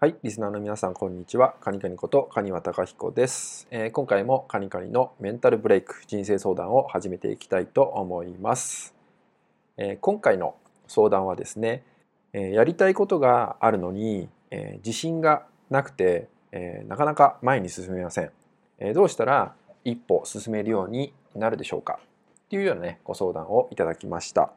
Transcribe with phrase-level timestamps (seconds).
[0.00, 1.56] はい、リスナーの皆さん、こんにちは。
[1.60, 8.94] カニカニことカニワタカヒコです、えー、今回もカニカニのメンタルブレイク人生相談を始めていきたいと思います。
[9.76, 10.54] えー、今回の
[10.86, 11.82] 相談はですね、
[12.32, 18.30] えー、やりたいことがあるのに、え自信がなくて、えなかなか前に進めません、
[18.78, 21.98] えどうしたら一歩進めるようになるでしょうか？
[22.44, 24.52] っていうようなね、ご相談をいただきました。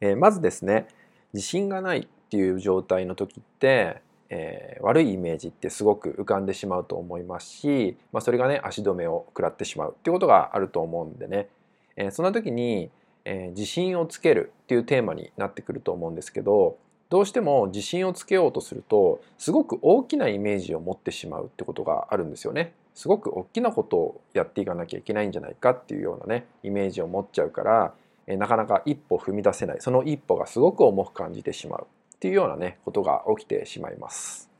[0.00, 0.88] えまずですね、
[1.34, 11.48] 自信がないっていう状態の時って、えー、悪いイメージってすごく浮かんでしまうと思いますし、まあ、それがね足止めを食らってしまうっていうことがあると思うんでね、
[11.96, 12.90] えー、そんな時に、
[13.24, 16.76] えー、自信をつけるっていうテーマになってくると思うんですけど
[17.08, 22.74] どうしても自信をつけようとするとすごく大きなイメージを持ってしまうってことがあるんですよね。
[22.94, 27.94] すごく大きなことをやっていかなきゃいけないんじゃないかっていうようなねイメージを持っちゃうから
[28.28, 29.78] えなかなか一歩踏み出せない。
[29.80, 31.86] その一歩がすごく重く感じてしまう。
[32.18, 34.50] っていうようなねことが起きてしまいます。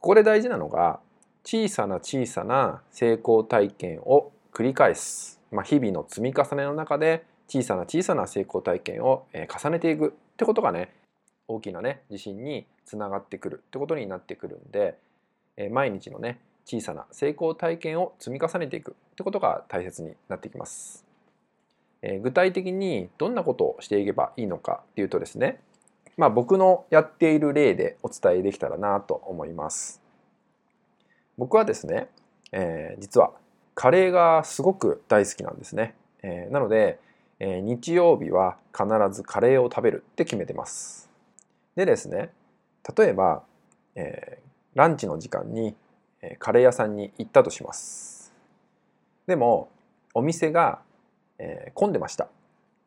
[0.00, 0.98] ここで大事なのが
[1.44, 10.92] 小さな小さな成功体験を繰り返す、まあ、日々の積み重ねの中で小さな小さな成功体験を重ねていくってことがね
[11.46, 14.98] 大きなね自信につながってくるってことになってくるんで
[15.70, 21.04] 毎日のね小さな成功体験を積み重ねていくってことが大切になってきます。
[22.22, 25.60] 具体的にどんなことをしていけばいいのかっていうとですね
[26.16, 30.00] まあ、僕のやっている例でお伝えできたらなと思います。
[31.36, 32.08] 僕はですね、
[32.52, 33.32] えー、実は
[33.74, 35.94] カレーがすごく大好きなんですね。
[36.22, 37.00] えー、なので、
[37.40, 41.10] えー、日曜日は必ずカレーを食べるって決めてます。
[41.74, 42.30] でですね、
[42.96, 43.42] 例えば、
[43.96, 45.74] えー、ランチの時間に、
[46.38, 48.32] カレー屋さんに行ったとします。
[49.26, 49.68] でも、
[50.14, 50.80] お店が、
[51.38, 52.28] えー、混んでました。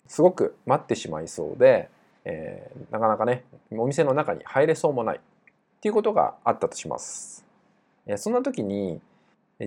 [0.08, 1.90] すごく待ってしまいそうで、
[2.30, 5.20] えー、なかなかねお店の中に入れそうもないっ
[5.80, 7.46] ていうことがあったとします。
[8.06, 9.00] えー、そんな時に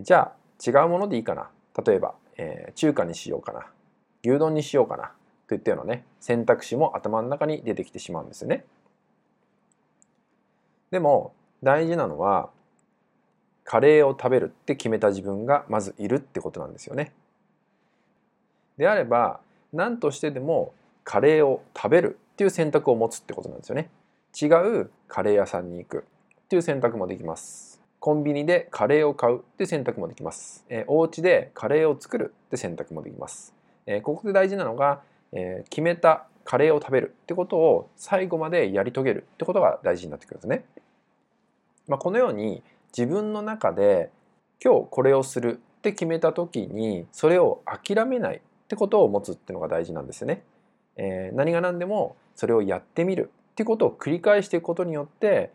[0.03, 1.49] じゃあ違うものでいいかな
[1.85, 3.67] 例えば、えー、中華にしようかな
[4.23, 5.13] 牛丼にしようかな
[5.49, 8.67] といったようなね選択肢も頭の中に出てきてしまうんですよね。
[10.91, 11.33] でも
[11.63, 12.51] 大事なのは
[13.65, 17.13] カレーを食べるって決めた自分がまずいるってことなんですよね。
[18.77, 19.41] であれば
[19.73, 23.91] 何としてでもカレーを食べるっていう選択を持つってことなんですよね。
[24.41, 27.83] 違うカレー屋さんに行くっていう選択もできます。
[27.99, 30.65] コンビニでカレーを買うっていう選択もできます。
[30.71, 33.53] えー、お家でカレーを作るって選択もできます。
[33.85, 35.03] えー、ここで大事なのが、
[35.33, 40.65] えー、決めたカレーを食べるってことを最後までやり遂げるってことが大事になってくるんですね。
[41.89, 42.63] まあ、このように
[42.97, 44.09] 自分の中で
[44.65, 50.43] 今日これをするって決めた時にそれを諦めないってことを持つっていうのが大事なんですよね。
[50.97, 55.51] えー、何が何でもそれをやってみるっていうことを繰り返していくことによって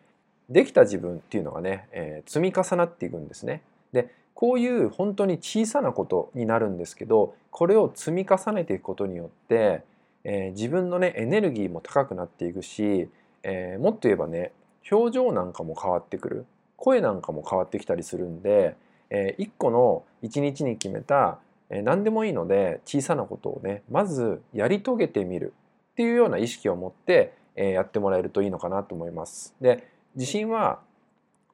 [0.49, 3.61] できた自分っていうのがね、えー、積み重なっていくんですね。
[3.91, 9.83] でこういう本当に小さなことになるんですけどこれを積み重ねていくことによって、
[10.23, 13.09] えー、自分のねエネルギーも高くなっていくし、
[13.43, 14.51] えー、もっと言えばね
[14.91, 16.45] 表情なんかも変わってくる
[16.77, 18.75] 声なんかも変わってきたりするんで、
[19.09, 21.39] えー、一個の一日に決めた、
[21.75, 25.53] え、何でもいいので小さなことをねまずやり遂げてみる
[25.93, 29.55] っていうような意識を持って、えやってもらえるといいのかなと思います。
[29.61, 30.79] で自信は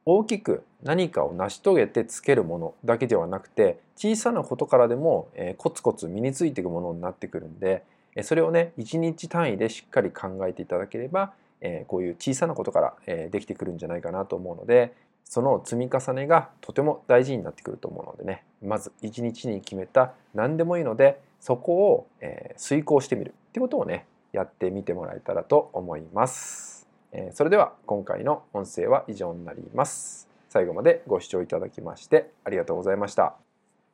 [0.05, 7.83] 大きく何かを成し遂げてつけるものだけではなくて小さなことからでも、えコツコツ身についていくものになってくるんで
[8.23, 14.93] それをね一日単位でしっかり考えていただければ、えこういう小さなことから、えできてくるんじゃないかなと思うので
[15.25, 26.87] その積み重ねがとても大事になってくると思うのでねまず一日に決めた何でもいいのでそこを、え遂行してみるってことをねやってみてもらえたらと思います。
[27.11, 30.29] えそれでは今回の音声は以上になります。
[30.49, 33.50] 最後までご視聴いただきましてありがとうございました。